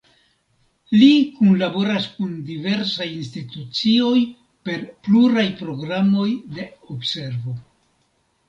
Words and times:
Li 1.01 1.09
kunlaboras 1.33 2.07
kun 2.13 2.31
diversaj 2.47 3.07
institucioj 3.17 4.17
per 4.69 4.89
pluraj 5.09 5.47
programoj 5.61 6.29
de 6.57 6.67
observo. 6.97 7.59